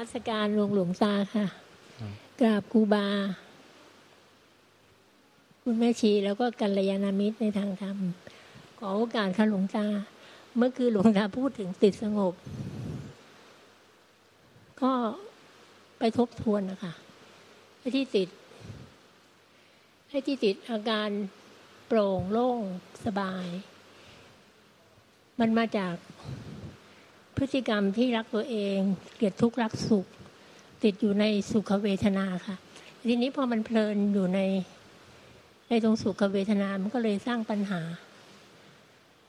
[0.00, 1.46] กราบนมัสการหลวงหลวงตาค่ะ
[2.40, 3.06] กราบครูบา
[5.62, 7.96] คุณแม่ชีแล้วก็กัลยาณมิตรในทางธรรม
[8.78, 9.86] ขอโอกาสค่ะหลวงตา
[10.56, 12.34] เมื่อคือหลวงตาพูดถึงติดสงบ
[14.82, 14.92] ก็
[15.98, 16.92] ไปทบทวนนะคะ
[17.78, 18.28] ให้ที่ติด
[20.10, 21.10] ให้ที่ติดอาการ
[21.86, 22.60] โปร่งโล่ง
[23.04, 23.46] สบาย
[25.40, 25.94] มันมาจาก
[27.42, 28.78] พฤติกรรมที่รักตัวเอง
[29.16, 30.06] เกลียดทุกข์รักสุข
[30.84, 32.56] ติดอยู่ในสุขเวทนาค่ะ
[33.08, 34.40] ทีนี้พอมันเพลินอยู่ใน
[35.68, 37.80] ในตรงสุขเวทนา มันก็เลยสร้างปัญหา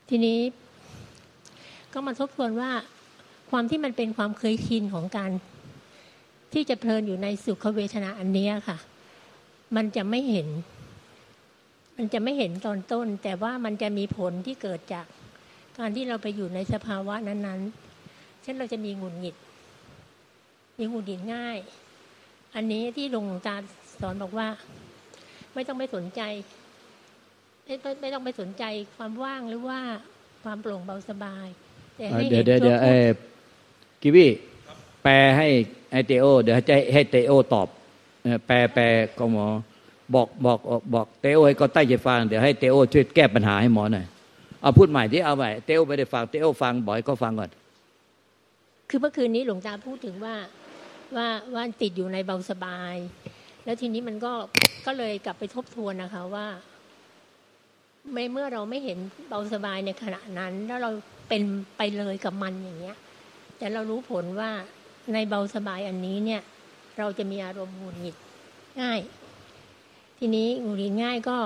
[0.10, 0.40] ทีนี้
[1.94, 2.72] ก็มาทบทวนว่า
[3.50, 5.32] ความที่มันเป็นความเคยชินของการ
[6.54, 8.78] ที่จะเพลินอยู่ในสุขเวทนาอันนี้ค่ะ
[9.76, 10.48] มันจะไม่เห็น
[11.98, 15.06] มันจะไม่เห็นตอนต้น แต่ว่ามันจะมีผลที่เกิดจาก
[15.78, 17.91] การที่เราไปอยู่ในสภาวะนั้น ๆ
[18.44, 19.36] เช่นเราจะมีหงุดหงิด
[20.78, 21.58] มีหงุดหงิดง่าย
[22.56, 23.56] อันนี้ที่หลวงตา
[24.02, 24.48] สอนบอกว่า
[25.54, 26.22] ไม่ต้องไปสนใจ
[27.66, 28.64] ไม่ไม่ไม่ต้องไปสนใจ
[28.98, 29.80] ความว่างหรือว่า
[30.44, 31.48] ความโปร่งเบาสบาย
[31.98, 34.30] แต่ให้เดี๋เห็ยวนเดี๋ยวตัวเดี๋ยวเอผู้อกิวี่
[35.04, 35.48] แปลให้
[35.92, 37.68] ไอเตโอ เดี๋ยวให้ให้เตโอตอบ
[38.24, 38.84] เออแปลแปล
[39.18, 39.48] ของหมอ
[40.14, 40.60] บอกบอก
[40.94, 44.06] บอกเตโอให้ก็ใต้ใจฟังเดี๋ยวให้เตโอช่วยแก้ปัญหาให้หมอหน่อย
[44.62, 47.50] เอาพูดใหม่ที่เอาใหม่เตโอไม่ได้ฟังเตโอฟังบอกให้เขาฟังก่อน
[48.94, 50.36] คือเมื่อคืนนี้หลวงตาพูดถึงว่า
[51.16, 52.96] ว่าว่าติดอยู่ในเบาสบาย
[53.66, 54.34] แล้วทีนี้มันก็
[54.86, 56.48] ก็เลยกลับไปทบทวนนะคะว่า
[58.14, 58.98] ไม่เมื่อเราไม่เห็น
[59.30, 60.92] เบาสบายในขณะนั้น แล้วเรา
[61.30, 61.42] เป็น
[61.78, 62.98] ไปเลยกับมันอย่างเงี้ย
[63.58, 64.52] แต่เรารู้ผลว่า
[65.14, 66.42] ในเบาสบายอันนี้เนี่ย
[66.98, 68.16] เราจะมีอารมณ์หงุดหงิด
[68.82, 69.00] ง่าย
[70.20, 71.38] ทีนี้หงุดหงิดง่ายก็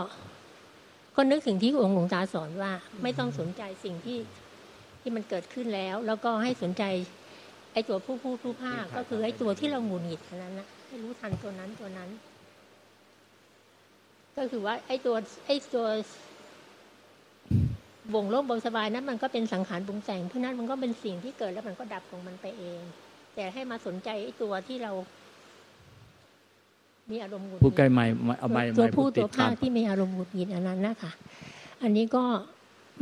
[1.16, 4.20] ก็นึกถึงที่องค์หลวงตาสอนว่า ไม่ต้องสนใจสิ่งที่
[5.02, 6.84] ที่มันเกิดขึ้นแล้ว แล้วก็ให้สนใจ
[7.76, 12.10] ไอ้ตัวผู้พูดผู้ภาคก็คือไอ้ตัวที่เราหงุดหงิดอันนั้นนะให้รู้ทันตัวนั้นตัวนั้น
[14.38, 15.16] ก็คือว่า ไอ้ตัว
[15.46, 15.86] ไอ้ตัว
[18.16, 22.82] วงโลกเบาสบายนั้นมันก็เป็นสังขารปรุงแต่งเพราะนั้นมันก็เป็นสิ่งที่เกิดแล้วมันก็ดับของมันไปเอง
[23.36, 24.92] แต่ให้มาสนใจไอ้ตัวที่เรา
[27.12, 28.06] มีอารมณ์หงุดหพูดงิดใกล้ไม่
[28.40, 31.12] เอาไม่ตัวไม่พูผู้ดติตัดวตาภามคที่มีอารมณ์หงุดหงิดอันนั้นนะคะ
[31.84, 32.24] อันนี้ก็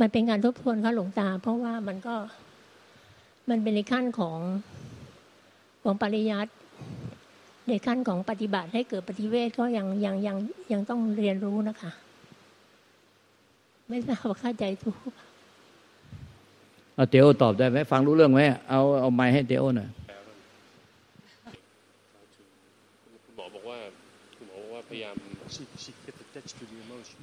[0.00, 2.14] มันเป็นการทบทวนค่ะหลวงตา เพราะว่ามันก็
[3.50, 4.38] มันเป็นในขั้นของ
[5.82, 6.52] ของปริยัติ
[7.68, 10.36] ในขั้นของปฏิบัติให้เกิดปฏิเวทก็ยังยังยัง
[10.72, 11.90] ยังต้องเรียนรู้นะคะ
[13.88, 15.10] ไม่ทราบว่าเข้าใจถูก
[16.94, 18.40] เอาเตโอตอบได้ไหมฟังรู้เรื่องไหม
[18.70, 19.88] เอาเอาไม้ให้เตโอหน่อย
[23.24, 23.78] คุณหมอบอกว่า
[24.36, 25.16] คุณหมอบอกว่าพยายาม
[25.54, 27.18] She, she get attached to the emotion.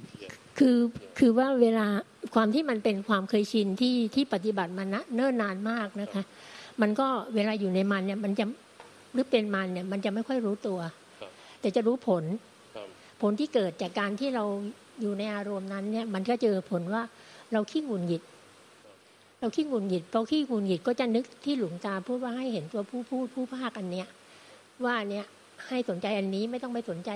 [0.58, 0.78] คือ
[1.18, 1.88] คือว่าเวลา
[2.34, 6.22] ความที่มันเป็นความเคยชินที่ที่ปฏิบัติมานะเนิ่นนานมากนะคะ
[6.80, 8.44] มันก็เวลาอยู่ในมันเนี่ยมันจะ
[9.12, 10.78] หรือเป็นมันเนี่ยมันจะไม่ค่อยรู้ตัว
[11.60, 12.24] แต่จะรู้ผล
[13.20, 14.44] ผลที่เกิดจากการที่เรา
[15.00, 17.02] อยู่ในอารมณ์นั้นเนี่ยมันก็เจอผลว่า
[17.52, 18.22] เราขี้หงุดหงิด
[19.40, 24.06] เราขี้หงุดหงิดพอขี้หงุดหงิดก็จะนึกที่หลวงตาพูดว่าให้เห็นตัวผู้พูดผู้ภาคอันเนี้ย
[24.84, 25.26] ว่าเนี่ย
[25.68, 27.10] ให้สนใจอันนี้ไม่ต้องไปสนใจ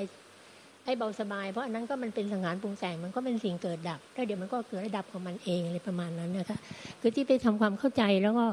[0.86, 6.58] ให้เบาสบาย เพราะอันนั้นก็มันเป็นสังหารปรุงแต่งมันก็เป็นสิ่งเกิดดับแล้วเดี๋ยวมันก็เกิดและดับของมันเองอะไรประมาณนั้นนะคะ
[7.00, 8.46] คือที่ไปทำความเข้าใจแล้วก็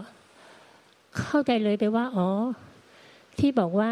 [1.27, 2.27] เข้าใจเลยไปว่าอ๋อ
[3.39, 3.91] ที่บอกว่า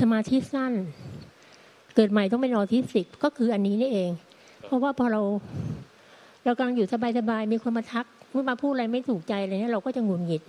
[0.00, 0.72] สมาธิสั้น
[1.94, 4.10] เกิดใหม่ต้องเป็นออทิสติกก็คืออันนี้นี่เอง
[4.64, 5.22] เพราะว่าพอเรา
[6.44, 6.86] เรากำลังอยู่
[7.18, 8.06] สบายๆมีคนมาทัก
[8.50, 10.42] มาพูดอะไรไม่ถูกใจอะไรเนี่ยเราก็จะหงุดหงิด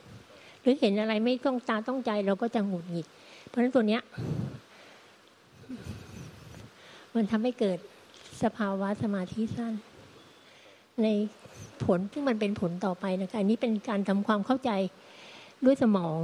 [0.61, 3.05] หรือเห็นอะไรไม่ต้องตาต้องใจเราก็จะหงุดหงิด
[3.47, 4.01] เพราะฉะนั้นตัวเนี้ย
[7.15, 7.77] มันทำให้เกิด
[8.43, 9.73] สภาวะสมาธิสั้น
[11.03, 11.07] ใน
[11.85, 14.71] ผลที่งมันเป็นผลต่อไปนะคะอันนี้เป็นการทำความเข้าใจ
[15.65, 16.17] ด้วยสมอง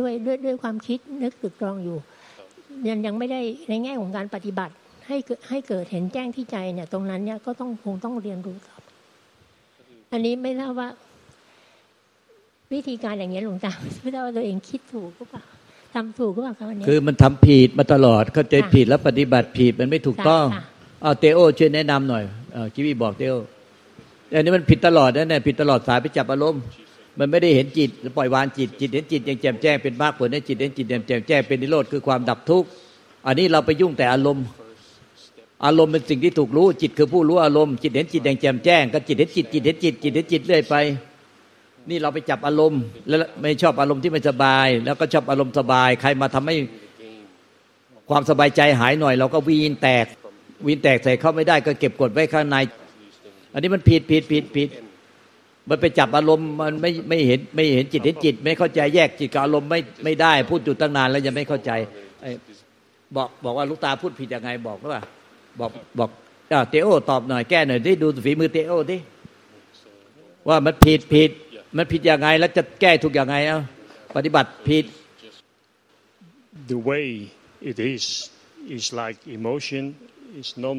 [0.00, 1.98] ด้วยด้วยด้วยความคิดนึกตึกตรองอยู่
[2.88, 4.74] ยังยังไม่ได้ในแง่ของการปฏิบัติ
[5.08, 8.76] ให้เกิดให้เกิดเห็นแจ้งที่ใจเนี่ย ตรงนั้นเนี่ยก็ต้องคงต้องเรียนรู้ต่อ
[10.12, 10.88] อันนี้ไม่ทราบว่า
[12.72, 15.44] วิธีการอย่างนี้ยหลวงตาไม่ทราบว่าตัวเองคิดถูกหรือเปล่า
[15.94, 20.62] ทำถูกหรือเปล่าคะวันนี้คือมันทำผิดมาตลอดเข้าใจค่ะผิดแล้วปฏิบัติผิดมันไม่ถูกต้องค่ะ
[21.02, 23.34] เอาเตโอช่วยแนะนำหน่อยเอากิวี่บอกเตโอ
[24.34, 26.62] อันนี้มันผิดตลอดนะเนี่ยผิดตลอดสายไปจับอารมณ์
[27.18, 32.68] มันไม่ได้เห็นจิตปล่อยวางจิตจิตเห็นจิตอย่างแจ่มแจ้งเป็นมากผลให้จิตเห็นจิตอย่างแจ่มแจ้งเป็นนิโรธคือความดับทุกข์
[33.26, 34.44] อันนี้เราไปยุ่งแต่อารมณ์
[35.64, 40.74] อารมณ์เป็นสิ่งที่ถูกรู้จิตคือผู้รู้อารมณ์จิตเห็นจิตอย่างแจ่มแจ้งก็จิตเห็นจิตจิตเห็นจิตจิตเห็นจิตเรื่อยไป
[41.88, 46.54] นี่เราไปจับอารมณ์แล้วไม่ชอบอารมณ์ที่ไม่สบาย แล้วก็ชอบอารมณ์สบาย ใครมาทำให้
[48.10, 50.06] ความสบายใจหายหน่อย เราก็วีนแตก
[50.66, 52.56] วีนแตกใส่เข้าไม่ได้ก็เก็บกดไว้ข้างใน
[53.52, 54.68] อันนี้มันผิดผิดผิดผิด
[55.68, 61.70] มันไปจับอารมณ์มันไม่ไม่เห็นไม่เห็นจิตเห็นจิต ไม่เข้าใจแยกจิตกับอารมณ์ไม่ไม่ได้พูดอยู่ตั้งนานแล้วยังไม่เข้าใจ
[63.16, 65.02] บอกบอกว่าลูกตาพูดผิดยังไงบอกหรือเปล่า
[65.60, 66.10] บอกบอก
[66.70, 69.00] เตโอตอบหน่อยแก้หน่อยที่ดูฝีมือเตโอที่
[70.48, 71.30] ว่ามันผิดผิด
[71.77, 73.59] มันผิดยังไง แล้วจะแก้ถูกยังไงเอ้า
[74.15, 74.85] ปฏิบัติผิด
[76.73, 77.07] The way
[77.71, 78.05] it is
[78.77, 79.83] is like emotion
[80.39, 80.77] is non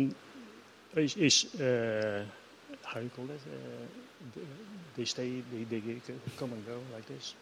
[0.97, 2.25] is, is uh,
[2.83, 3.35] how you call that?
[3.35, 4.41] Uh,
[4.97, 5.83] they stay, they, they
[6.39, 7.35] come and go like this.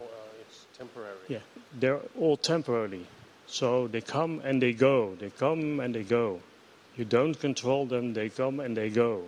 [0.00, 0.08] Oh, uh,
[0.40, 1.16] it's temporary.
[1.28, 1.38] Yeah,
[1.78, 3.06] they're all temporarily.
[3.46, 5.14] So they come and they go.
[5.20, 6.40] They come and they go.
[6.96, 8.12] You don't control them.
[8.12, 9.22] They come and they go.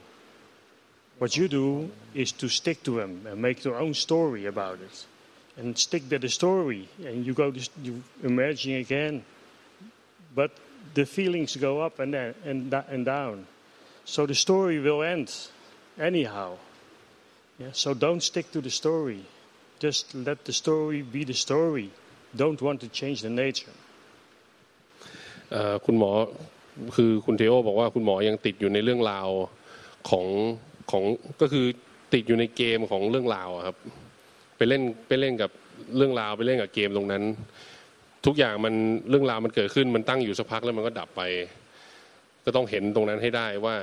[1.19, 5.07] What you do is to stick to them and make your own story about it,
[5.59, 6.89] and stick to the story.
[7.05, 9.25] And you go, to, you imagine again,
[10.35, 10.51] but
[10.95, 13.47] the feelings go up and then and, da- and down.
[14.05, 15.29] So the story will end
[15.99, 16.57] anyhow.
[17.59, 17.73] Yeah.
[17.73, 19.27] So don't stick to the story.
[19.79, 21.91] Just let the story be the story.
[22.35, 23.77] Don't want to change the nature.
[25.53, 26.11] เอ่อคุณหมอ
[26.97, 29.29] คือคุณเทโอบอกว่าคุณหมอยังติดอยู่ในเรื่องราว
[30.11, 30.27] ของ
[30.92, 31.04] ของ
[31.42, 31.66] ก็คือ
[32.14, 33.78] ติดอยู่ในเกมของเรื่องราวครับ
[34.58, 35.52] ไปเล่นไปเล่นกับ
[35.98, 37.24] เรื่องราวไปเล่นกับเกมตรงนั้น
[38.26, 38.74] ทุกอย่างมัน
[39.10, 41.22] เรื่องราวมันเกิดขึ้นมันตั้งอยู่สักพักแล้วมันก็ดับไป
[42.46, 43.76] ก็ต้องเห็นตรงนั้นให้ได้ว่า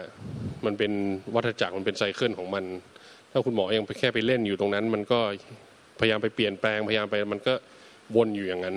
[0.64, 0.92] มันเป็น
[1.34, 2.64] วัฏจักรมันเป็นไซเคิลของมัน
[3.30, 5.20] ถ้าคุณหมอยังไปแค่ไปเล่นอยู่ตรงนั้น มันก็
[6.00, 7.54] พยายามไปเปลี่ยนแปลงพยายามไปมันก็
[8.16, 8.76] วนอยู่อย่างนั้น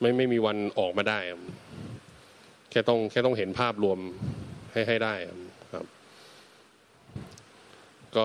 [0.00, 1.18] ไม่ไม่มีวันออกมาได้
[2.70, 3.98] แค่ต้องแค่ต้องเห็นภาพรวม
[4.72, 5.38] ให้ให้ได้ครับ
[8.18, 8.24] ก็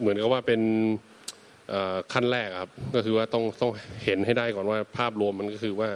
[0.00, 0.60] เหมือนกับว่าเป็น
[2.12, 3.70] ขั้นแรกครับ ก็คือว่าต้องต้อง
[4.04, 5.90] เห็นให้ได้ก่อนว่าภาพรวมมันก็คือว่า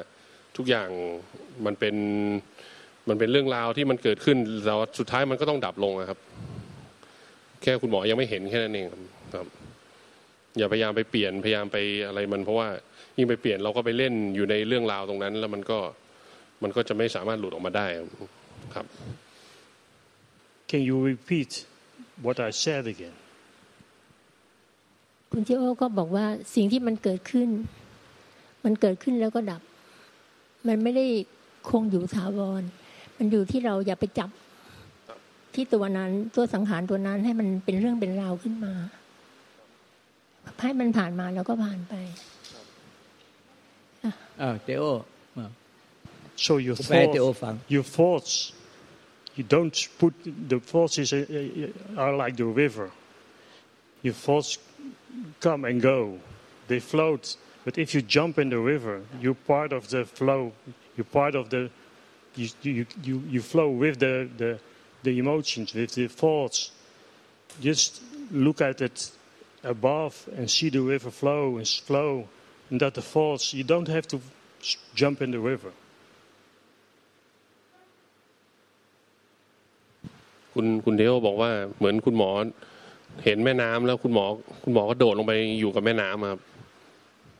[0.56, 0.88] ทุกอย่าง
[1.66, 1.96] มันเป็น
[3.08, 6.18] มันเป็นเรื่องราวที่มันเกิดขึ้นแล้วสุดท้ายมันก็ต้องดับลงอะครับ
[7.62, 8.86] แค่คุณหมอยังไม่เห็นแค่นั้นเอง
[9.34, 9.46] ครับ
[10.58, 12.68] อย่าพยายามไปเปลี่ยนพยายามไปอะไรมันเพราะว่า
[13.16, 15.78] ยิ่งไปเปลี่ยนเราก็ไปเล่นอยู่ในเรื่องราวตรงนั้น แล้วมันก็
[16.62, 17.86] มันก็จะไม่สามารถหลุดออกมาได้
[18.74, 18.86] ครับ
[20.70, 21.52] Can you repeat
[22.24, 23.16] what I said again?
[25.32, 27.48] คุณเจโอก็บอกว่าสิ่งที่มันเกิดขึ้น
[28.64, 29.62] มันเกิดขึ้นแล้วก็ดับ
[30.66, 31.06] มันไม่ได้
[31.70, 32.62] คงอยู่ถาวร
[33.16, 34.30] มันอยู่ที่เราอย่าไปจับ
[35.54, 38.72] ที่ตัวนั้นตัวสังหารตัวนั้นให้มันเป็นเรื่องเป็นราวขึ้นมา
[40.62, 41.94] ให้มันผ่านมาแล้วก็ผ่านไป
[44.40, 44.84] อ้าวเตโอ
[46.46, 48.32] So your แปลให้เตโอ thoughts, ฟัง your thoughts,
[49.40, 50.12] you don't put
[50.48, 51.24] the thoughts is, uh,
[51.96, 52.90] uh, are like the river.
[54.02, 54.58] Your thoughts
[55.40, 56.20] come and go,
[56.68, 57.36] they float.
[57.64, 60.52] But if you jump in the river, you're part of the flow.
[60.94, 61.70] You're part of the
[62.34, 64.58] you you you, you flow with the, the
[65.04, 66.70] the emotions, with the thoughts.
[67.62, 69.10] Just look at it
[69.64, 72.28] above and see the river flow and flow,
[72.68, 73.54] and that the thoughts.
[73.54, 74.20] You don't have to
[74.94, 75.72] jump in the river.
[80.54, 82.30] คุณคุณเดโอบอกว่าเหมือนคุณหมอ
[83.24, 84.24] เห็นแม่น้ำแล้วคุณหมอ
[84.64, 86.40] คุณหมอก็โดดลงไปอยู่กับแม่น้ำครับ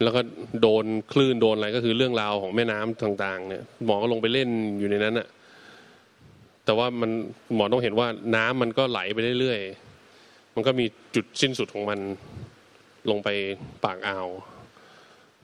[0.02, 0.20] แล้วก็
[0.62, 5.28] โดนคลื่นโดนอะไรก็คือเรื่องราวของแม่น้ำต่าง ๆ เนี่ยหมอก็ลงไปเล่นอยู่ในนั้นอะ
[6.64, 7.10] แต่ว่ามัน
[7.56, 8.06] หมอต้องเห็นว่า
[8.36, 11.98] น้ำมันก็ไหลไปเรื่อยๆมันก็มีจุดสิ้นสุดของมัน
[13.10, 13.28] ลงไป
[13.84, 14.28] ปากอ่าว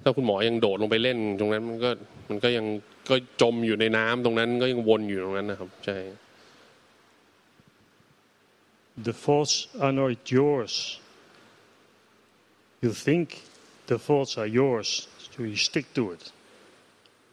[0.02, 1.90] ถ้าคุณหมอยังโดดลงไปเล่น ตรงนั้นมันก็
[2.28, 2.66] มันก็ยัง
[3.08, 5.96] ก็จมอยู่ในน้ำตรงนั้นก็ยังวนอยู่ตรงนั้นนะครับ ใช่
[8.98, 11.00] The thoughts are not yours.
[12.80, 13.42] You think
[13.86, 16.32] the thoughts are yours, so you stick to it.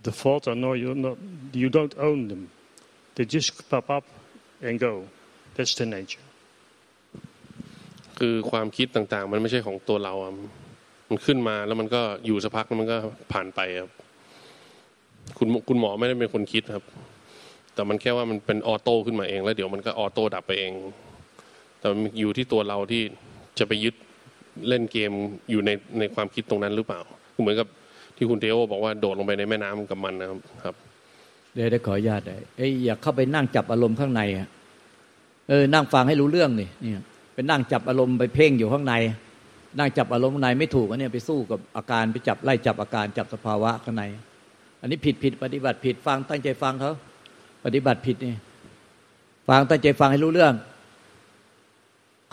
[0.03, 1.17] The thoughts are not, you're not
[1.53, 2.51] you don't own them.
[3.15, 4.05] They just pop up
[4.61, 5.07] and go.
[5.55, 6.25] That's the nature.
[8.19, 10.33] คือความคิดต่างๆ มันไม่ใช่ของตัวเราอะ
[11.09, 12.97] มันขึ้นมาแล้วมันก็อยู่สักพักแล้วมันก็
[13.33, 13.91] ผ่านไปครับ
[15.37, 16.85] คุณคุณหมอไม่ได้เป็นคนคิดครับ
[17.73, 20.73] แต่มันแค่ว่ามันเป็นออโต้ขึ้นมาเอง แล้วเดี๋ยวมันก็ออโต้ดับไปเอง
[21.83, 23.01] แต่อยู่ที่ตัวเราที่
[23.59, 23.95] จะไปยึด
[24.67, 25.11] เล่นเกม
[25.51, 26.99] อยู่ในในความคิดตรงนั้นหรือเปล่า
[27.41, 27.67] เหมือนกับ
[28.17, 30.75] ที่คุณเทโอบอกว่าโดดลงไปในแม่น้ำกับมันนะครับครับ
[31.53, 34.47] เดี๋ยวได้ขออนุญาตได้เอ้ยอยากเข้าไปนั่งจับอารมณ์ข้างในอะ
[35.49, 38.93] เออนั่งฟังให้รู้เรื่องนี่เนี่ยไปนั่งจับอารมณ์ไปเพ่งอยู่ข้างใน
[39.79, 44.03] นั่งจับอารมณ์ข้างในไม่ถูกอันเนี้ยไปสู้กับอาการไปจับไล่จับอาการจับสภาวะข้างใน
[44.81, 46.93] อันนี้ผิดผิดปฏิบัติผิดฟังตั้งใจฟังเขา
[47.65, 48.35] ปฏิบัติผิดนี่
[49.49, 50.53] ฟังตั้งใจฟังให้รู้เรื่อง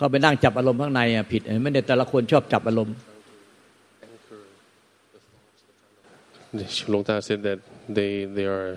[0.02, 2.96] าไปนั่งจับอารมณ์ข้างในอ่ะผิดไม่ได้แต่ละคนชอบจับอารมณ์
[6.78, 7.58] Shalongta said that
[7.98, 8.70] they they are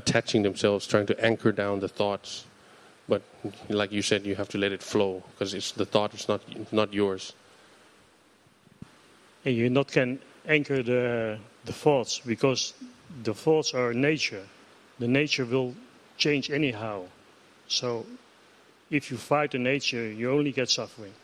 [0.00, 2.30] attaching themselves, trying to anchor down the thoughts
[3.08, 3.22] but
[3.68, 6.40] like you said, you have to let it flow because it's the thought is not
[6.72, 7.34] not yours.
[9.44, 12.72] And you not can anchor the the thoughts because
[13.22, 14.46] the thoughts are nature.
[14.98, 15.74] The nature will
[16.16, 17.04] change anyhow.
[17.68, 18.06] So
[18.97, 21.15] if you fight the nature, you only get suffering.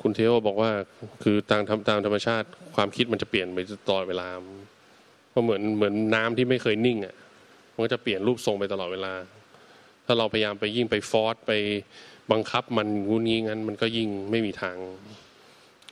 [0.00, 0.70] คุณเทโอบอกว่า
[1.22, 3.58] คือตามทำตามธรรมชาติความคิดมันจะเปลี่ยนไป
[3.88, 4.28] ตลอดเวลา
[5.30, 7.14] เพราะเหมือนเหมือนน้ำที่ไม่เคยนิ่งอะ
[7.74, 9.14] มันก็จะเปลี่ยนรูปทรงไปตลอดเวลา
[10.06, 11.52] ถ้าเราพยายามไปยิ่งไปฟอร์สไป
[12.32, 14.76] บังคับมันงูงี้งั้น มันก็ยิ่งไม่มีทาง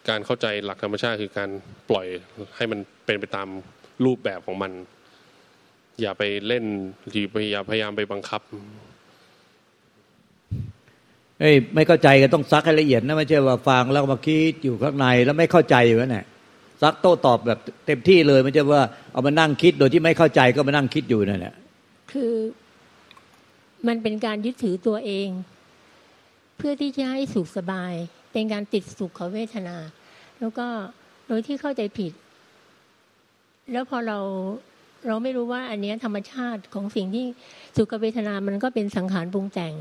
[0.08, 1.50] การเข้าใจหลักธรรมชาติคือการ
[1.90, 2.06] ปล่อย
[2.56, 3.48] ให้มันเป็นไปตาม
[4.04, 4.72] รูปแบบของมัน
[6.00, 6.64] อย่าไปเล่น
[7.10, 8.42] หรืออย่าพยายามไปบังคับ
[11.42, 16.26] เอ้ยไม่เข้าใจก็ต้องซักให้ละเอียดนะไม่ใช่ว่าฟังแล้วมาคิดอยู่ข้างในแล้วไม่เข้าใจอยู่นั่นแหละ
[16.82, 18.82] ซักโต้ตอบแบบเต็มที่เลยไม่ใช่ว่า
[19.12, 21.54] เอามานั่งคิดโดยที่ไม่เข้าใจก็มานั่งคิดอยู่นั่นแหละ
[22.12, 22.34] คือ
[23.88, 25.28] มันเป็นการยึดถือตัวเอง
[26.56, 27.92] เพื่อที่จะให้สุขสบาย
[28.32, 29.76] เป็นการติดสุขเวทนา
[30.40, 30.66] แล้วก็
[31.28, 32.12] โดยที่เข้าใจผิด
[33.72, 34.18] แล้วพอเรา
[35.06, 37.24] เราไม่รู้ว่าอันเนี้ยธรรมชาติของสิ่งที่
[37.76, 39.74] สุขเวทนามันก็เป็นสังขารปรุงแต่ง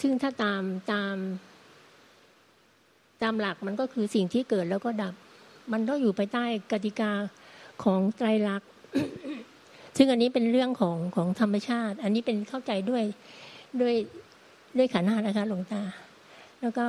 [0.00, 1.16] ซึ่งถ้าตามตาม
[3.22, 5.14] ตามหลักมันก็คือสิ่งที่เกิดแล้วก็ดับ
[5.72, 7.10] มันต้องอยู่ภายใต้กติกา
[7.84, 8.70] ของไตรลักษณ์
[9.96, 13.04] ซึ่งอันนี้เป็นเรื่องของของธรรมชาติ อันนี้เป็นเข้าใจด้วย
[13.80, 13.94] ด้วย
[14.76, 15.82] ด้วยขันห้านะคะหลวงตา
[16.60, 16.86] แล้วก็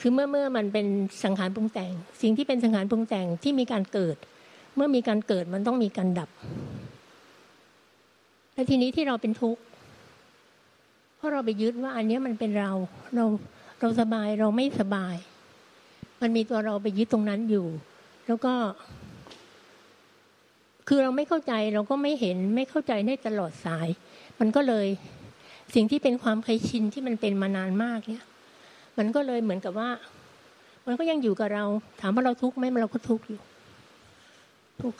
[0.00, 0.86] คือเมื่อเมื่อมันเป็น
[1.24, 4.16] สังขารปรุงแต่ง สิ่งที่เป็นสังขารปรุงแต่งที่มีการเกิด
[4.76, 6.30] เมื่อมีการเกิดมันต้องมีการดับ
[8.54, 9.62] และทีนี้ที่เราเป็นทุกข์
[11.24, 12.70] ราะเราไปยึดว่าอันนี้มันเป็นเรา
[13.14, 13.24] เรา
[13.80, 15.16] เราสบายเราไม่สบาย
[16.22, 17.66] มันมีตัวเราไปยึดตรงนั้นอยู่
[18.26, 18.54] แล้วก็
[20.88, 23.88] คือเราไม่เข้าใจเราก็ไม่เห็นไม่เข้าใจได้ตลอดสาย
[24.40, 24.86] มันก็เลย
[25.74, 28.26] สิ่งที่เป็นความเคยชินที่มันเป็นมานานมากเนี่ย
[28.98, 29.90] มันก็เลยเหมือนกับว่า
[30.86, 31.64] มันก็ยังอยู่กับเรา
[32.00, 33.40] ถามว่าเราทุกข์ไหมเราก็ทุกข์อยู่
[34.82, 34.98] ทุกข์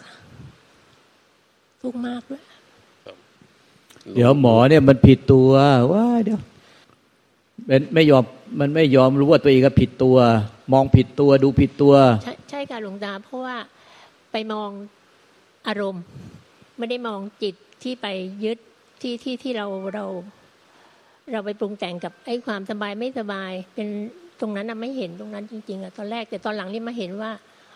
[1.83, 2.43] ทุกข์มากเลย
[4.13, 5.51] เดี๋ยวหมอเนี่ยมันผิดตัว
[5.93, 6.41] ว่าเดี๋ยว
[7.67, 8.25] เป็นไม่ยอม
[8.61, 10.17] มันไม่ยอมรู้ว่าตัวเองก็ผิดตัว
[10.73, 11.95] มองผิดตัวดูผิดตัว
[12.25, 13.57] ใช่ใช่ค่ะหลวงตาเพราะว่า
[14.33, 14.71] ไปมอง
[15.69, 16.03] อารมณ์
[16.79, 18.07] ไม่ได้มองจิตที่ไป
[18.45, 18.59] ยึด
[19.01, 20.05] ที่ที่ที่เราเรา
[21.33, 23.89] เราไปปรุงแต่งกับไอ้ความสบายไม่สบาย เป็น
[24.41, 27.31] ตรงนั้นอะไม่เห็นตรงนั้นจริง ๆอะตอนแรกแต่ตอนหลังนี่มาเห็นว่า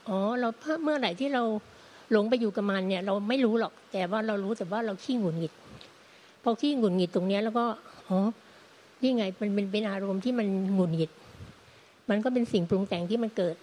[0.08, 0.49] อ๋อเรา
[0.85, 1.42] เมื่อไหร่ที่เรา
[2.12, 5.52] หลงไปอยู่กับมันเนี่ย เราไม่รู้หรอก แต่ว่าเรารู้แต่ว่าเราขี้หงุดหงิด
[6.42, 7.64] พอขี้หงุดหงิดตรงเนี้ยแล้วก็
[8.09, 8.18] อ๋อ
[9.02, 11.11] นี่ไงมันเป็นเป็นอารมณ์ที่มันหงุดหงิด
[12.11, 13.57] มันก็เป็นสิ่งปรุงแต่งที่มันเกิด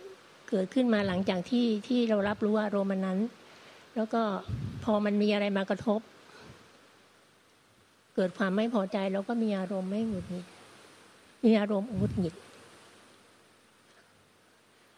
[0.50, 3.20] เกิดขึ้นมาหลังจากที่ที่เรารับรู้อารมณ์นั้น
[3.96, 4.22] แล้วก็
[4.84, 6.00] พอมันมีอะไรมากระทบ
[8.16, 10.46] เกิดความไม่พอใจแล้วก็มีอารมณ์ไม่หงุดหงิด
[11.46, 12.34] มีอารมณ์หงุดหงิด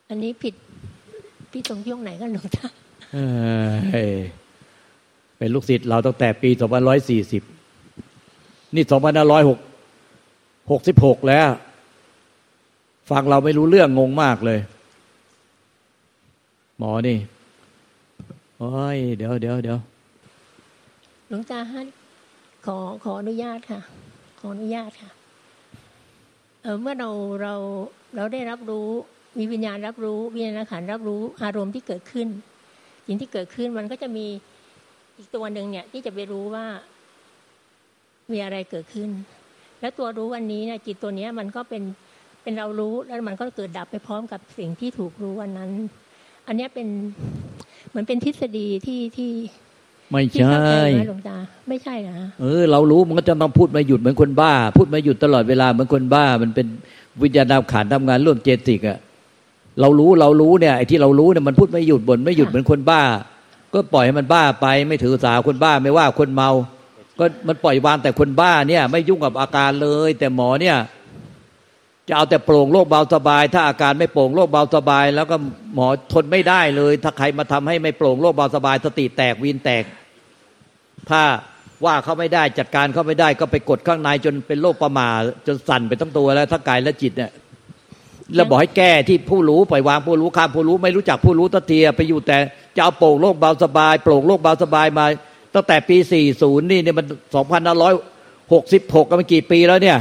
[0.10, 0.54] อันนี้ผิด
[1.52, 2.68] พี่ตรงที่งไหนกันหลวงตา
[5.38, 7.57] เป็นลูกศิษย์เราตั้งแต่ปี2540นี่
[8.76, 11.50] 2566แล้ว
[13.10, 14.60] ฟังเราไม่รู้เรื่องงงมากเลย
[16.78, 17.18] หมอนี่
[18.58, 19.80] โอ้ยเดี๋ยวเดี๋ยวเดี๋ยว
[21.28, 21.82] หลวงตาฮะ
[22.66, 23.80] ขอขออนุญาตค่ะ
[24.40, 25.10] ขออนุญาตค่ะ
[26.64, 27.10] เออเมื่อเรา
[27.42, 27.54] เรา
[28.16, 28.88] เราได้รับรู้
[29.38, 32.28] มีวิญญาณรับรู้วิญญาณขันรับรู้อารมณ์ที่เกิดขึ้น
[33.06, 34.26] สิ่งที่เกิดขึ้นมันก็จะมี
[35.18, 36.66] อีกตัวหนึ่งเนี่ยที่จะไปรู้ว่า
[38.34, 39.10] มีอะไรเกิดขึ้น
[39.82, 41.84] แล้วตัวรู้อันนี้เนี่ยจิตตัวเนี้ยมันก็เป็น
[42.44, 45.72] เป็นเรารู้แล้วมันก็เกิดดับไปพร้อมกับสิ่งที่ถูกรู้วันนั้น
[46.48, 46.88] อันเนี้ยเป็น
[47.90, 49.32] เหมือนเป็นทฤษฎีที่ที่
[50.12, 56.68] ไม่ที่ใช่เข้าใจไหมหลวงตาไม่ใช่นะเออ เรารู้มันก็จะมาพูดมาหยุดเหมือนคนบ้า พูดมาหยุดตลอดเวลาเหมือนคนบ้า มันเป็น
[57.22, 58.98] วิญญาณขานทำงานร่วมเจติกอะ
[59.82, 63.02] เรารู้เรารู้เนี่ยไอ้ที่เรารู้เนี่ยมันพูดไม่หยุดบ่นไม่หยุดเหมือนคนบ้า
[63.74, 66.50] ก็ปล่อยให้มันบ้าไปไม่ถือสาคนบ้าไม่ว่าคนเมา
[67.20, 70.78] ก็มันปล่อยวางแต่คนบ้าเนี่ย ไม่ยุ่งกับอาการเลย แต่หมอเนี่ย
[72.08, 75.38] จะเอาแต่โปร่งโรคเบาสบาย ถ้าอาการไม่โปร่งโรคเบาสบาย แล้วก็
[75.76, 79.84] หมอทนไม่ได้เลย ถ้าใครมาทำให้ไม่โปร่งโรคเบาสบาย สติแตกวีนแตก
[81.10, 81.24] ถ้า
[81.86, 85.10] ว่าเขาไม่ได้จัดการเขาไม่ได้ก็ไปกดข้างในจนเป็นโรคประมา
[85.48, 87.32] จนสั่นไปทั้งตัวแล้วทั้งกายและจิตเนี่ย
[88.36, 92.38] แล้วบอกให้แก้ที่ผู้รู้ปล่อยวางผู้รู้ข้ามผู้รู้ไม่รู้จักผู้รู้ตะเทียไปอยู่แต่
[92.76, 95.06] จะเอาโปร่งโลกเบาสบาย โปร่งโลกเบาสบายมา
[95.56, 95.98] ตั้งแต่ปี
[96.34, 97.06] 40 นี่เนี่ยมัน
[97.84, 99.98] 2566ก็มันกี่ปีแล้วเนี่ย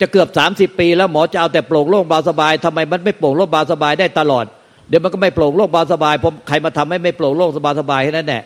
[0.00, 4.44] จะเกือบ 30 ปีแล้วหมอจะเอาแต่โปร่งโล่งเบาสบายทำไมมันไม่โปร่งโล่งเบาสบายได้ตลอด
[4.88, 8.42] เดี๋ยวมันก็ไม่โปร่งโล่งเบาสบายผมใครมาทำให้ไม่โปร่งโล่งสบายสบายแค่นั้นแหละ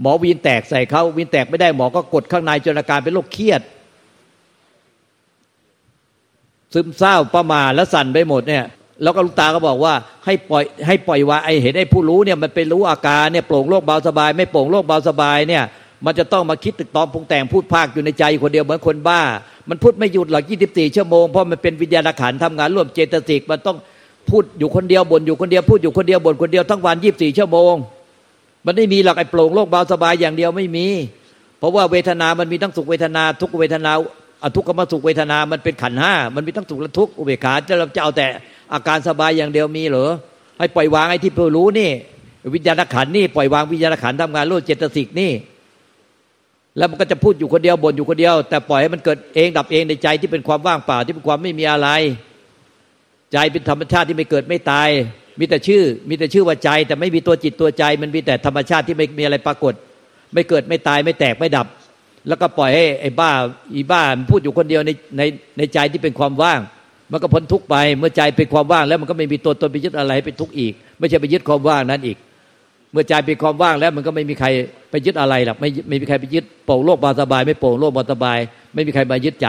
[0.00, 3.62] หมอวีนแตกใส่เขาวีนแตกไม่ได้หมอก็กดข้างในจนอาการเป็นโรคเครียด
[6.74, 8.64] ซึมเศร้าประมาทและสั่นไปหมดเนี่ย
[9.02, 9.94] แล้วก็ลูกตาก็บอกว่า
[10.24, 15.64] ให้ปล่อยให้ปล่อยวางไอเห็นไอ้ผู้รู้เนี่ยมันเป็นรู้อาการเนี่ยโปร่งโรคเบาสบาย ไม่โปร่งโรคเบาสบายเนี่ย
[16.04, 19.20] มันจะต้องมาคิดตึกตอมปรุงแต่งพูดภาคอยู่ในใจคนเดียวเหมือนคนบ้า
[19.68, 23.76] มันพูดไม่หยุดหรอก24ชั่วโมงเพราะมันเป็นวิญญาณขันธ์ทำงานร่วมเจตสิกมันต้อง
[24.30, 27.74] พูดอยู่คนเดียวบ่นอยู่คนเดียวพูดอยู่คนเดียวบ่นคนเดียวทั้งวัน24ชั่วโมง
[28.66, 30.86] มันไม่มีหรอกไอ้โปร่งโล่งเบาสบายอย่างเดียวไม่มี
[31.58, 33.92] เพราะว่าเวทนามันมีทั้งสุขเวทนาทุกเวทนา
[34.42, 38.28] อทุกขมสุขเวทนามันเป็นขันห้ามันมีทั้งสุขและทุกข์อุเบกขาจะเราจะเอาแต่
[38.74, 40.10] อาการสบายอย่างเดียวมีเหรอ
[40.58, 41.90] ให้ปล่อยวางไอ้ที่เพื่อรู้นี่
[42.54, 45.32] วิญญาณขันนี่ปล่อยวางวิญญาณขันธ์ทำงานร่วมเจตสิกนี่
[46.76, 51.88] แล้วมันก็จะพูดอยู่คนเดียวบ่นอยู่คนเดียว แต่ปล่อยให้มันเกิดเองดับเองในใจที่เป็นความว่างเปล่าที่เป็นความไม่มีอะไร
[53.32, 54.88] ใจเป็นธรรมชาติที่ไม่เกิดไม่ตาย
[55.38, 59.74] มีแต่ชื่อ มีแต่ชื่อว่าใจ แต่ไม่มีตัวจิตตัวใจ มันมีแต่ธรรมชาติที่ไม่มีอะไรปรากฏ
[60.34, 61.66] ไม่เกิดไม่ตายไม่แตกไม่ดับ
[62.28, 63.30] แล้วก็ปล่อยให้ไอ้บ้า
[63.74, 65.22] อีบ้ามันพูดอยู่คนเดียวในใน
[65.58, 66.60] ในใจที่เป็นความว่าง
[67.12, 72.16] มันก็พ้นทุกไป เมื่อใจเป็นความว่างแล้วมันก็ไม่มีตัวตนไปยึดอะไรเป็นทุกข์อีก ไม่ใช่ไปยึดความว่างนั้นอีก
[72.92, 74.48] เมื่อใจเป็นความว่างแล้วมันก็ไม่มีใคร
[74.90, 78.38] ไปยึดอะไรหรอกไม่ไม่มีใครไปยึดโปร่งโลกบาสบาย ไม่โปร่งโลกบาสบาย
[78.74, 79.48] ไม่มีใครมายึดใจ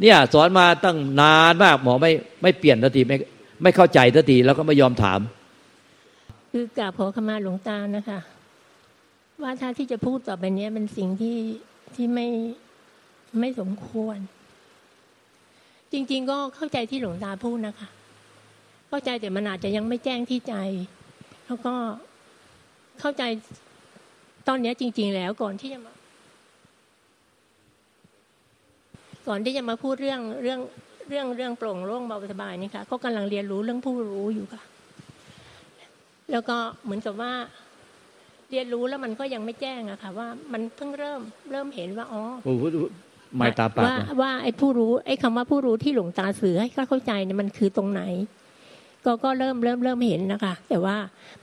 [0.00, 2.10] เนี่ยสอนมาตั้งนานมากหมอไม่
[2.42, 3.16] ไม่เปลี่ยนทันทีไม่
[3.62, 5.20] ไม่เข้าใจทันทีแล้วก็ไม่ยอมถาม
[6.52, 8.18] คือกราบขอขมาหลวงตานะคะ
[9.42, 11.36] ว่าถ้าที่จะพูดต่อไปนี้เป็นสิ่งที่
[11.94, 12.26] ที่ไม่
[13.40, 14.18] ไม่สมควร
[15.92, 17.88] จริง ๆ ก็เข้าใจที่หลวงตาพูดนะคะ
[18.88, 20.54] เข้าใจแต่มันอาจจะยังไม่แจ้งที่ใจ
[21.46, 21.74] แล้วก็
[23.00, 23.22] เข้าใจ
[24.48, 25.92] ตอนนี้จริง ๆ แล้วก่อนที่จะมา
[29.28, 30.60] ก่อนที่จะมาพูดเรื่องเรื่อง
[31.08, 34.62] เรื่องเรื่องโปร่งโล่งเบาสบายนี่ค่ะก็กำลังเรียนรู้เรื่องผู้รู้อยู่ค่ะ
[36.30, 37.32] แล้วก็เหมือนกับว่า
[38.50, 42.22] เรียนรู้แล้วมันก็ยังไม่แจ้งอะค่ะ ว่ามันเพิ่งเริ่มเริ่มเห็นว่าอ๋อ
[43.36, 48.02] ไม่ตาปากว่านะว่าไอ้ผู้รู้ไอ้คำว่าผู้รู้ที่หลวงตาสื่อให้เข้าใจเนี่ยมันคือตรงไหน
[49.04, 50.96] ก็ก็เริ่มเริ่มเริ่มเห็นนะคะ แต่ว่า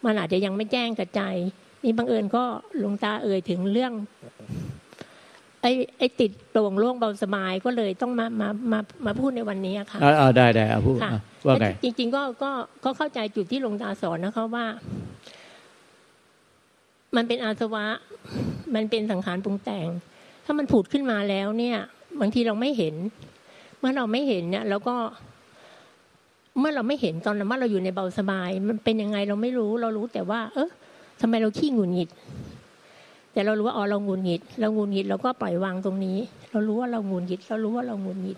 [0.05, 1.35] มันอาจจะยังไม่แจ้งกระจาย
[1.83, 2.43] นี่บังเอิญก็
[2.77, 3.93] หลวงตาเอ่ยถึงเรื่อง
[5.61, 12.51] ไอ้ไอ้ติดโปร่งโล่งเบาสบายก็เลยต้องมามามามาพูดในวันนี้อะค่ะอ่าอ่าได้ได้อะพูดค่ะอะว่าไงจริง ๆ ก็ก็
[12.85, 14.65] ก็เข้าใจจุดที่หลวงตาสอนนะคะว่า
[17.15, 17.85] มันเป็นอาสวะ
[18.75, 19.87] มันเป็นสังขารปรุงแต่ง
[20.51, 21.77] ถ้ามันผุดขึ้นมาแล้วเนี่ย
[22.21, 22.95] บางทีเราไม่เห็น
[23.79, 24.95] เมื่อเราไม่เห็นเนี่ยเราก็
[26.59, 30.69] เมื่อเราไม่เห็นตอนนั้นว่าเราอยู่ในเบาสบาย มันเป็นยังไงเราไม่รู้ เรารู้แต่ว่า เออ
[31.21, 32.09] ทำไมเราขี้หงุดหงิด
[33.33, 36.17] แต่เรารู้ว่าอ๋อเราหงุดหงิด เราหงุดหงิดเราก็ปล่อยวางตรงนี้
[36.51, 38.37] เรารู้ว่าเราหงุดหงิด เรารู้ว่าเราหงุดหงิด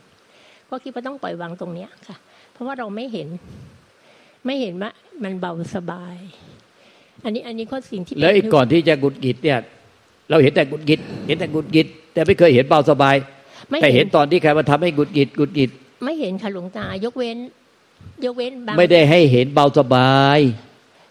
[0.70, 2.16] ก็คิดว่าต้องปล่อยวางตรงเนี้ยค่ะ
[2.52, 3.28] เพราะว่าเราไม่เห็น
[4.46, 4.92] ไม่เห็นว่า
[5.24, 6.18] มันเบาสบาย
[7.24, 9.60] อันนี้อันนี้ก็สิ่งที่แล้วอ้ก่อนที่จะหงุดหงิดเนี่ย
[10.30, 13.16] เราเห็นแต่หงุดหงิด เห็นแต่หงุดหงิด แต่ไม่เคยเห็นเบาสบาย
[13.70, 15.70] ไม่แต่เห็เห็นนตอนที่ใครมาทำให้หงุดหงิดหงุดหงิด
[16.06, 17.38] ไม่เห็นค่ะหลวงตายกเว้น
[18.26, 20.40] ยกเว้นบางไม่ได้ให้เห็นเบาสบาย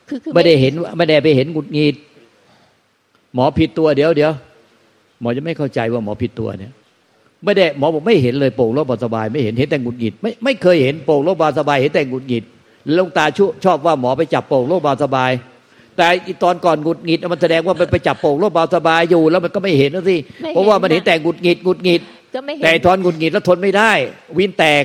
[0.08, 1.96] คือคือไม่ได้เห็นไม่ได้ไปเห็นหงุดหงิด
[3.34, 4.32] หมอผิดตัวเดี๋ยวเดี๋ยว
[5.20, 6.72] หมอจะไม่เข้าใจว่าหมอผิดตัวเนี่ย
[7.44, 12.44] ไม่ได้หมอบอกไม่เห็นเลยโปร่งโล่งเบาสบาย ไม่เห็นเห็นแต่หงุดหงิดไม่ไม่เคยเห็นโปร่งโล่งเบาสบาย เห็นแต่หงุดหงิด
[12.94, 15.30] หลวงตาชชอบว่าหมอไปจับโปร่งโล่งเบาสบาย
[15.96, 20.16] แต่อีตอนก่อนหงุดหงิดมันแสดงว่ามันไปจับโปร่งโล่งเบาสบายอยู่ แล้วมันก็ไม่เห็นนะสิ
[20.48, 22.00] เพราะว่ามันเห็นแต่หงุดหงิดหงุดหงิด
[22.34, 23.92] ก็ไม่เห็นแต่ตอนหงุดหงิดแล้วทนไม่ได้
[24.38, 24.84] วินแตก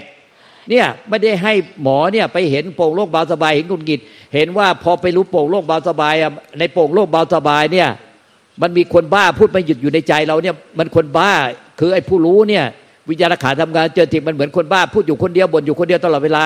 [0.69, 3.99] เนี่ยไม่ได้ให้หมอเนี่ยไปเห็นโปร่งโล่งเบาสบายเห็นหงุดหงิด
[4.35, 7.89] เห็นว่าพอไปรู้โปร่งโล่งเบาสบายอะในโปร่งโล่งเบาสบายเนี่ย
[8.61, 11.31] มันมีคนบ้าพูดไม่หยุดอยู่ในใจเราเนี่ยมันคนบ้า
[11.79, 12.63] คือไอ้ผู้รู้เนี่ย
[13.09, 16.43] วิญญาณขาทำงานเจอทิมันเหมือนคนบ้าพูดอยู่คนเดียวบ่นอยู่คนเดียวตลอดเวลา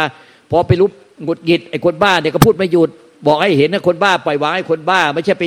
[0.52, 0.90] พอไปรู้
[1.24, 2.90] หงุดหงิดไอ้คนบ้าเนี่ยก็พูดไม่หยุด
[3.28, 5.44] บอกให้เห็นนะคนบ้าปล่อยวางไอ้คนบ้า ไม่ใช่ไป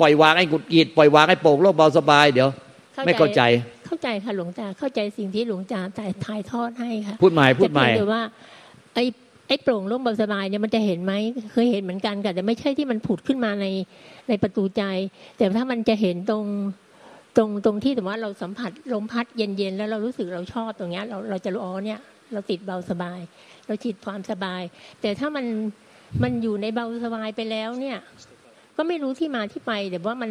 [0.00, 2.48] ปล่อยวางไอ้หงุดหงิดปล่อยวางไอ้โปร่งโล่งเบาสบายเดี๋ยว
[3.06, 3.42] ไม่เข้าใจ
[3.86, 8.22] เข้าใจค่ะหลวงตาเข้าใจสิ่งที่หลวงตาถ่ายถ่ายทอดให้ค่ะพูดใหม่พูดใหม่แต่เพียงแต่ว่า
[8.94, 9.04] ไอ้
[9.48, 11.12] ไอ้โปร่งโล่งเบาสบายเนี่ยมันจะเห็นไหม
[11.52, 13.66] เคยเห็นเหมือนกันค่ะแต่ไม่ใช่ที่มันผุดขึ้นมาใน
[14.28, 14.82] ในประตูใจ
[15.36, 16.44] แต่ถ้ามันจะเห็นตรง
[17.36, 22.00] ตรงตรงที่แต่ว่าเราสัมผัสลมพัดเย็นๆแล้วเรารู้สึกเราชอบตรงเนี้ยเราเราจะรู้อ๋อเนี่ย
[22.32, 23.20] เราติดเบาสบาย
[23.66, 24.62] เราจิตความสบาย
[25.00, 25.44] แต่ถ้ามัน
[26.22, 27.98] มันอยู่ในเบาสบายไปแล้ว เนี่ย
[28.76, 30.30] ก็ไม่รู้ที่มาที่ไปแต่ว่ามัน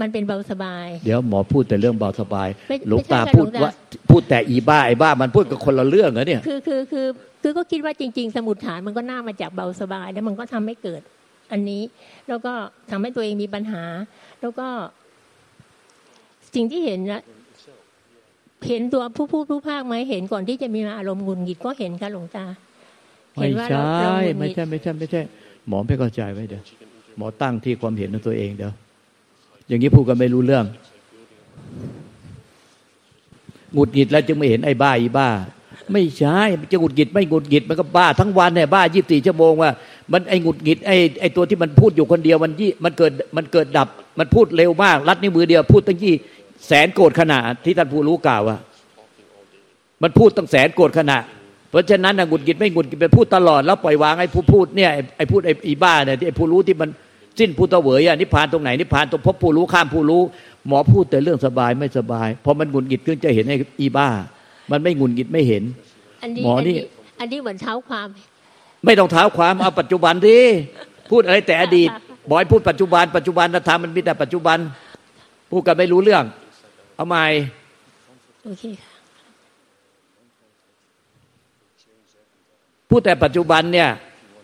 [0.00, 3.72] มันเป็นเบาสบาย เดี๋ยวหมอพูดแต่เรื่องเบาสบายไม่หลวงตาไม่ใช่ค่ะพูดหลวงตาว่า
[4.10, 7.06] พูดแต่อีบ้าไอ้บ้า มันพูดกับคนละเรื่องเหรอเนี่ยคือคือคือ
[7.42, 11.00] คือก็คิดว่าจริง ๆ สมุดฐานมันก็น่ามาจากเบาสบาย แล้วมันก็ทำให้เกิด
[11.52, 11.82] อันนี้
[12.28, 12.52] แล้วก็
[12.90, 13.82] ทำให้ตัวเองมีปัญหา
[14.40, 14.66] แล้วก็
[16.54, 17.22] สิ่งที่เห็นนะ
[18.68, 22.44] เห็นตัวผู้พูดผู้ภาคไหมเห็นก่อนที่จะมีอารมณ์หงุนหงิดก็เห็นค่ะหลวงตา
[23.34, 25.20] ไม่เห็นว่าใช่เราเราหงุดหไม่งิดใช่ไม่ใช่ไม่ใช่
[25.68, 26.62] หมอไม่เข้าใจไว้เดี๋ยว
[27.16, 28.72] หมอตั้งที่ความเห็นของตัวเองเดี๋ยว
[29.68, 30.64] อย่างนี้พูดกันไม่รู้เรื่อง
[33.74, 35.28] หงุดหงิดแล้วจึงไม่เห็นไอ้บ้าอีบ้า
[35.92, 36.38] ไม่ใช่
[36.72, 39.70] จะหงุดหงิดไม่หงุดหงิดมันก็บ้าทั้งวันเนี่ยบ้ายี่สิบสี่ชั่วโมงว่า
[40.12, 46.14] มันไอ้หงุดหงิดไอ้ไอ้ตัวที่มันพูดอยู่คนเดียวมันยี่มันเกิดมันเกิดดับ มันพูดเร็วมาก รัดนิ้วมือเดียวพูดตั้งยี่
[46.66, 48.58] แสนโกรธขณะที่ท่านผู้รู้กล่าวว่า
[50.02, 51.18] มันพูดตั้งแสนโกรธขณะ
[51.72, 56.90] เพราะฉะนั้นหงุดหงิดไม่หงุดหงิดไปพูดตลอดแล้วปล่อยวางไอ้ผู้พูดเนี่ยไอ้พูดไอ้อีบ้าเนี่ยที่ไอ้ผู้รู้ที่มัน
[57.38, 60.22] สิ้นพุทธเวยอะนิพพานตรงไหนนิพพานตรงพบผู้รู้ข้ามผู้รู้
[60.68, 64.08] หมอพูดแต่เรื่องสบายไม่สบายพอมันหงุดหงิดขึ้นจะเห็นไอ้อีบ้า
[64.70, 65.62] มันไม่หงุดหงิดไม่เห็น
[66.22, 66.76] อันนี้หมอนี่
[67.20, 68.08] อันนี้เหมือนเท้าความ
[68.84, 70.38] ไม่ต้องเท้าความเอาปัจจุบันดิ
[71.10, 71.88] พูดอะไรแต่อดีต
[72.30, 74.58] บอยพูดปัจจุบันปัจจุบันธรรมมันมีแต่ปัจจุบัน
[75.50, 76.24] พูดกันไม่รู้เรื่อง
[76.96, 77.24] เอาใหม่
[78.44, 78.91] โอเคค่ะ
[82.92, 83.88] พูดแต่ปัจจุบันเนี่ย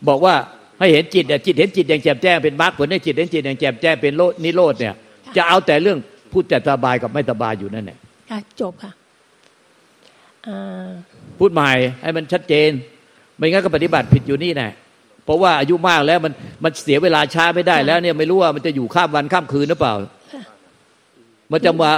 [0.09, 0.35] บอกว่า
[0.79, 4.95] ให้เห็นจิตเนี่ยจิตเห็นจิตอย่างแจ่มแจ้งเป็นมรรคผลให้จิตเห็นจิตอย่างแจ่มแจ้งเป็นโลดนิโรธเนี่ย
[5.37, 5.99] จะเอาแต่เรื่อง
[6.33, 7.99] พูดแต่สบายกับไม่สบายอยู่นั่นแหละ
[8.31, 8.93] ค่ะจบค่ะ
[10.49, 10.89] อ่า
[11.39, 11.71] พูดใหม่
[12.03, 12.71] ให้มันชัดเจน
[13.37, 14.69] ไม่งั้นก็ปฏิบัติผิดอยู่นี่แน่
[15.25, 16.33] เพราะว่าอายุมากแล้วมัน
[16.65, 19.95] มันเสียเวลาช้าไม่ได้แล้วเนี่ยไม่รู้ว่ามันจะอยู่ข้ามวันข้ามคืนหรือเปล่า
[21.53, 21.91] มันจะมา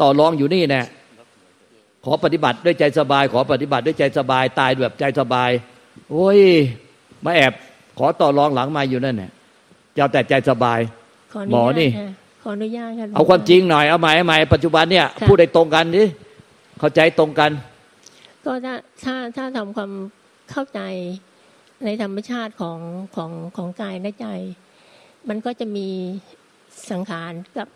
[0.00, 0.82] ต่อรองอยู่นี่แน่
[2.04, 5.50] ขอปฏิบัติด้วยใจสบาย ขอปฏิบัติด้วยใจสบาย ตายแบบใจสบาย
[6.10, 6.38] โอ้ย
[7.24, 7.52] มาแอบ
[7.98, 9.30] ขอต่อรองหลังมาอยู่นั่นเนี่ย
[9.94, 10.80] จะเอาแต่ใจสบาย
[11.32, 12.10] ขออหมอนุญาตนี่ค่ะ
[12.42, 16.04] ขออนุญาตค่ะหลวงเอาความตจริงหน่อยเอาใหม่เอาใหม่ปัจจุบันเนี่ยค่ะพูดได้ตรงกันดิ
[16.78, 17.50] เข้าใจตรงกัน
[18.44, 19.90] ก็ถ้าถ้าถ้าทำความ
[20.50, 20.80] เข้าใจ
[21.84, 22.78] ในธรรมชาติของ
[23.16, 24.26] ของของกายและใจ
[25.28, 25.88] มันก็จะมี
[26.90, 27.68] สังขารกับ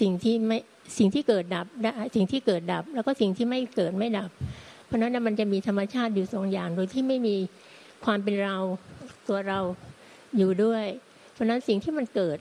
[0.00, 0.58] สิ่งที่ไม่
[0.98, 1.66] สิ่งที่เกิดดับ
[2.14, 4.30] สิ่งที่เกิดดับ แล้วก็สิ่งที่ไม่เกิดไม่ดับ
[4.86, 7.36] เพราะนั้นนะมันจะมีธรรมชาติอยู่สองอย่าง โดยที่ไม่มี
[8.04, 8.56] ความเป็นเรา
[9.28, 9.60] ตัวเรา
[10.36, 10.84] อยู่ด้วย
[11.32, 12.38] เพราะนั้นสิ่งที่มันเกิด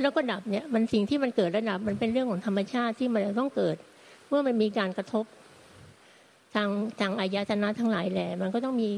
[0.00, 3.76] แล้วก็ดับเนี่ยมันสิ่งที่มันเกิดและดับ มันเป็นเรื่องของธรรมชาติที่มันต้องเกิด
[4.28, 5.24] เมื่อมันมีการกระทบ
[6.54, 6.68] ทาง
[7.00, 8.90] ทางอายตนะทั้งหลายแหละมันก็ต้องมี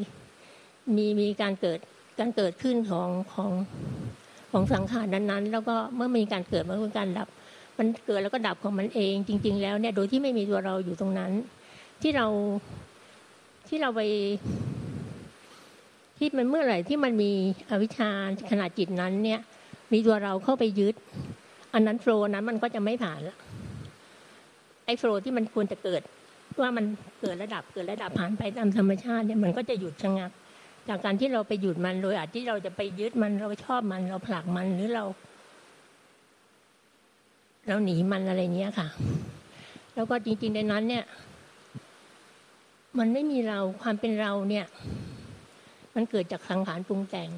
[0.96, 1.79] มีมีการเกิด
[2.18, 3.51] การเกิดขึ้นของของ
[4.53, 7.29] ของสังขารนั้นๆ แล้วก็เมื่อมีการเกิดมันก็การดับ
[7.79, 11.33] มันเกิดแล้วก็ดับของมันเอง จริง ๆ แล้วเนี่ยโดยที่ไม่มีตัวเราอยู่ตรงนั้น
[12.03, 12.27] ที่เรา
[13.69, 14.01] ที่เราไป
[16.19, 17.31] ที่มันเมื่อไหร่ที่มันมี
[17.71, 18.11] อวิชชา
[18.51, 19.41] ขนาดจิตนั้น เนี่ย
[19.93, 20.95] มีตัวเราเข้าไปยึด
[21.75, 23.37] อันนั้นโฟล์นั้นมันก็จะไม่ผ่านละ
[24.87, 26.03] ไอ้โฟล์ที่มันควรจะเกิด
[26.61, 26.85] ว่ามัน
[27.21, 30.31] เกิดระดับเกิดระดับผ่านไปตามธรรมชาติเนี่ยมันก็จะหยุดชะงัก
[30.88, 35.05] จากการที่เราไปหยุดมันโดยอาจที่เราจะไปยึดมันเราชอบมันเราผลักมันหรือเรา
[37.68, 38.88] เราหนีมันอะไรเนี้ยค่ะ
[39.94, 41.04] แล้วก็จริง ๆ ในนั้น เนี่ย
[42.98, 44.66] มันไม่มีเราความเป็นเราเนี่ย
[45.94, 47.31] มันเกิดจากสังขารปรุงแต่ง